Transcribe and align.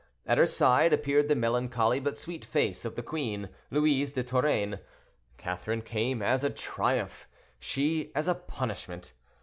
At 0.25 0.39
her 0.39 0.47
side 0.47 0.93
appeared 0.93 1.27
the 1.27 1.35
melancholy 1.35 1.99
but 1.99 2.17
sweet 2.17 2.43
face 2.43 2.85
of 2.85 2.95
the 2.95 3.03
queen, 3.03 3.49
Louise 3.69 4.13
de 4.13 4.23
Torraine. 4.23 4.79
Catherine 5.37 5.83
came 5.83 6.23
as 6.23 6.43
a 6.43 6.49
triumph, 6.49 7.27
she 7.59 8.11
as 8.15 8.27
a 8.27 8.33
punishment. 8.33 9.13